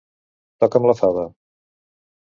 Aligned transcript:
Toca'm 0.63 0.89
la 0.91 0.97
fava! 1.03 1.27